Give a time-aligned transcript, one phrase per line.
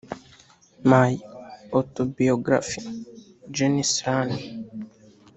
[0.91, 1.11] My
[1.77, 2.81] Autobiography"--
[3.55, 4.29] Janis Ian